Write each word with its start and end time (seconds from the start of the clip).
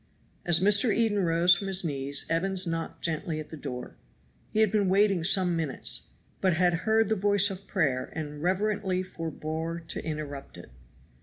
As 0.47 0.59
Mr. 0.61 0.91
Eden 0.91 1.19
rose 1.19 1.55
from 1.55 1.67
his 1.67 1.83
knees 1.85 2.25
Evans 2.27 2.65
knocked 2.65 3.03
gently 3.03 3.39
at 3.39 3.49
the 3.49 3.55
door. 3.55 3.97
He 4.51 4.59
had 4.61 4.71
been 4.71 4.89
waiting 4.89 5.23
some 5.23 5.55
minutes, 5.55 6.07
but 6.41 6.53
had 6.53 6.73
heard 6.89 7.07
the 7.07 7.15
voice 7.15 7.51
of 7.51 7.67
prayer 7.67 8.11
and 8.15 8.41
reverently 8.41 9.03
forbore 9.03 9.79
to 9.89 10.03
interrupt 10.03 10.57
it. 10.57 10.71